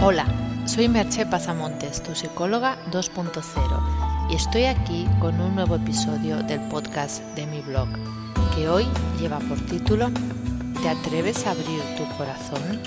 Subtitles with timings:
[0.00, 0.26] Hola,
[0.64, 7.20] soy Merche Pazamontes, tu psicóloga 2.0, y estoy aquí con un nuevo episodio del podcast
[7.34, 7.88] de mi blog,
[8.54, 8.86] que hoy
[9.18, 10.12] lleva por título
[10.80, 12.80] ¿Te atreves a abrir tu corazón?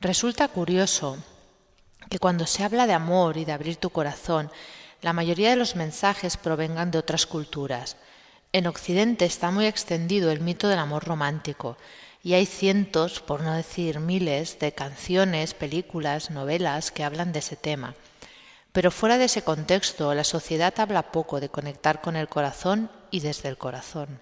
[0.00, 1.16] Resulta curioso
[2.10, 4.50] que cuando se habla de amor y de abrir tu corazón,
[5.00, 7.96] la mayoría de los mensajes provengan de otras culturas.
[8.52, 11.76] En Occidente está muy extendido el mito del amor romántico
[12.22, 17.56] y hay cientos, por no decir miles, de canciones, películas, novelas que hablan de ese
[17.56, 17.94] tema.
[18.72, 23.20] Pero fuera de ese contexto, la sociedad habla poco de conectar con el corazón y
[23.20, 24.20] desde el corazón.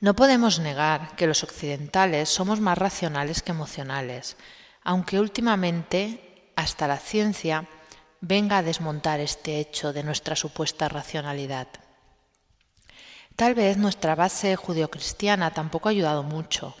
[0.00, 4.36] No podemos negar que los occidentales somos más racionales que emocionales,
[4.82, 7.66] aunque últimamente hasta la ciencia
[8.20, 11.68] venga a desmontar este hecho de nuestra supuesta racionalidad.
[13.36, 16.76] Tal vez nuestra base judeocristiana tampoco ha ayudado mucho,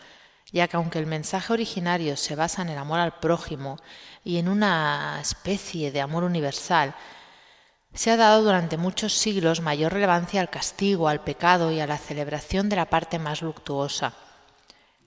[0.52, 3.76] ya que aunque el mensaje originario se basa en el amor al prójimo
[4.22, 6.94] y en una especie de amor universal,
[7.92, 11.98] se ha dado durante muchos siglos mayor relevancia al castigo, al pecado y a la
[11.98, 14.14] celebración de la parte más luctuosa.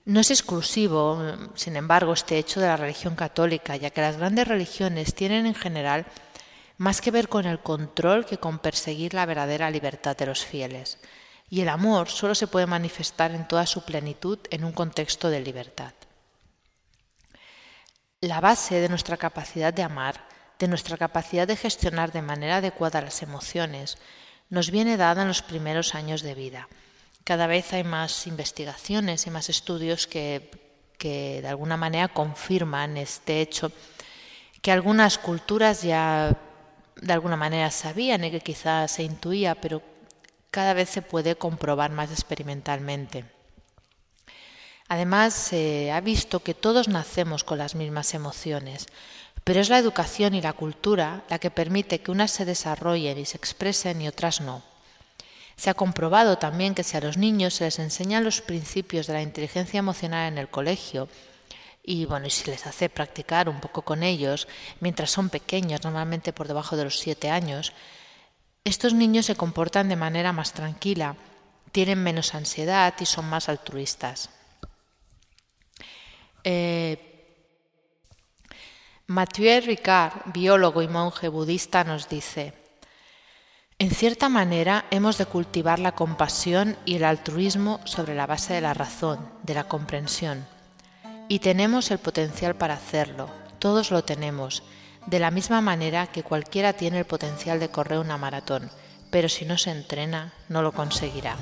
[0.04, 1.18] No es exclusivo,
[1.54, 5.54] sin embargo, este hecho de la religión católica, ya que las grandes religiones tienen en
[5.54, 6.04] general
[6.76, 10.98] más que ver con el control que con perseguir la verdadera libertad de los fieles.
[11.50, 15.40] Y el amor solo se puede manifestar en toda su plenitud en un contexto de
[15.40, 15.92] libertad.
[18.20, 20.26] La base de nuestra capacidad de amar,
[20.58, 23.96] de nuestra capacidad de gestionar de manera adecuada las emociones,
[24.50, 26.68] nos viene dada en los primeros años de vida.
[27.24, 30.50] Cada vez hay más investigaciones y más estudios que,
[30.98, 33.70] que de alguna manera confirman este hecho
[34.62, 36.36] que algunas culturas ya
[36.96, 39.82] de alguna manera sabían y que quizás se intuía, pero
[40.58, 43.24] cada vez se puede comprobar más experimentalmente.
[44.88, 48.88] Además, se ha visto que todos nacemos con las mismas emociones,
[49.44, 53.24] pero es la educación y la cultura la que permite que unas se desarrollen y
[53.24, 54.64] se expresen y otras no.
[55.54, 59.12] Se ha comprobado también que si a los niños se les enseñan los principios de
[59.12, 61.08] la inteligencia emocional en el colegio,
[61.84, 64.48] y bueno, y si les hace practicar un poco con ellos
[64.80, 67.72] mientras son pequeños, normalmente por debajo de los siete años,
[68.64, 71.16] estos niños se comportan de manera más tranquila,
[71.72, 74.30] tienen menos ansiedad y son más altruistas.
[76.44, 77.08] Eh,
[79.06, 82.52] Mathieu Ricard, biólogo y monje budista, nos dice,
[83.78, 88.60] en cierta manera hemos de cultivar la compasión y el altruismo sobre la base de
[88.60, 90.46] la razón, de la comprensión.
[91.28, 94.62] Y tenemos el potencial para hacerlo, todos lo tenemos,
[95.06, 98.70] de la misma manera que cualquiera tiene el potencial de correr una maratón,
[99.10, 101.36] pero si no se entrena, no lo conseguirá.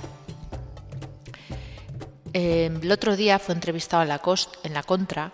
[2.32, 4.20] Eh, el otro día fue entrevistado en la,
[4.62, 5.32] en la Contra,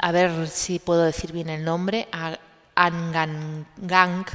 [0.00, 2.38] a ver si puedo decir bien el nombre, a
[2.74, 4.26] Angangang,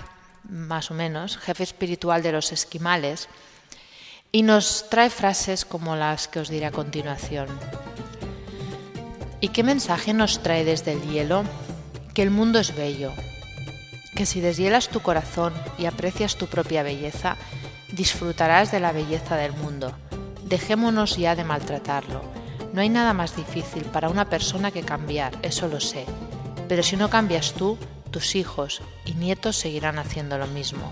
[0.50, 3.30] más o menos, jefe espiritual de los esquimales,
[4.32, 7.48] y nos trae frases como las que os diré a continuación.
[9.42, 11.44] ¿Y qué mensaje nos trae desde el hielo?
[12.14, 13.14] Que el mundo es bello,
[14.16, 17.38] que si deshielas tu corazón y aprecias tu propia belleza,
[17.94, 19.94] disfrutarás de la belleza del mundo.
[20.44, 22.22] Dejémonos ya de maltratarlo.
[22.74, 26.06] No hay nada más difícil para una persona que cambiar, eso lo sé.
[26.68, 27.78] Pero si no cambias tú,
[28.12, 30.92] tus hijos y nietos seguirán haciendo lo mismo.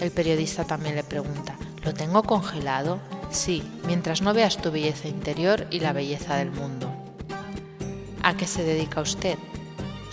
[0.00, 3.00] El periodista también le pregunta, ¿lo tengo congelado?
[3.30, 6.90] Sí, mientras no veas tu belleza interior y la belleza del mundo.
[8.22, 9.38] ¿A qué se dedica usted?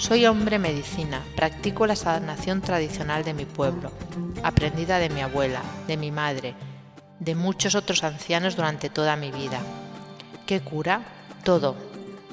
[0.03, 3.89] Soy hombre medicina, practico la sanación tradicional de mi pueblo,
[4.43, 6.55] aprendida de mi abuela, de mi madre,
[7.21, 9.61] de muchos otros ancianos durante toda mi vida.
[10.45, 11.05] ¿Qué cura?
[11.45, 11.77] Todo,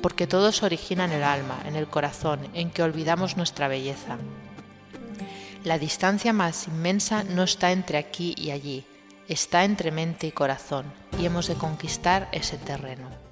[0.03, 4.19] porque todo se origina en el alma, en el corazón, en que olvidamos nuestra belleza.
[5.63, 8.85] La distancia más inmensa no está entre aquí y allí,
[9.29, 10.87] está entre mente y corazón,
[11.21, 13.30] y hemos de conquistar ese terreno.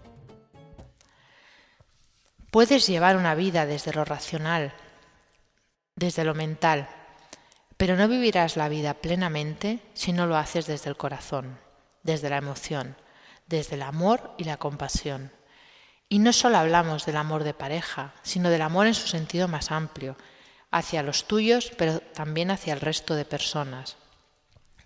[2.51, 4.73] Puedes llevar una vida desde lo racional,
[5.97, 6.89] desde lo mental,
[7.77, 11.59] pero no vivirás la vida plenamente si no lo haces desde el corazón,
[12.03, 12.97] desde la emoción,
[13.47, 15.31] desde el amor y la compasión.
[16.09, 19.71] Y no solo hablamos del amor de pareja, sino del amor en su sentido más
[19.71, 20.17] amplio,
[20.71, 23.97] hacia los tuyos, pero también hacia el resto de personas,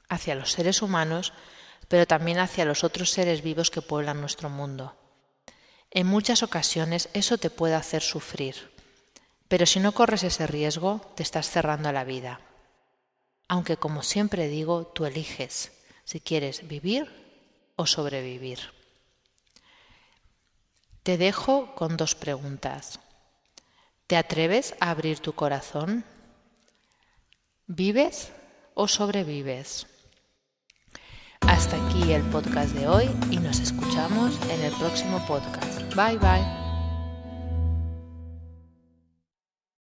[0.09, 1.33] hacia los seres humanos,
[1.87, 4.97] pero también hacia los otros seres vivos que pueblan nuestro mundo.
[5.95, 8.73] En muchas ocasiones eso te puede hacer sufrir,
[9.49, 12.41] pero si no corres ese riesgo, te estás cerrando a la vida.
[13.47, 15.71] Aunque como siempre digo, tú eliges
[16.05, 17.11] si quieres vivir
[17.77, 18.61] o sobrevivir.
[21.03, 22.99] Te dejo con dos preguntas.
[24.07, 26.07] ¿Te atreves a abrir tu corazón?
[27.67, 28.33] ¿Vives
[28.73, 29.87] o sobrevives?
[31.49, 35.82] Hasta aquí el podcast de hoy y nos escuchamos en el próximo podcast.
[35.95, 36.62] Bye bye.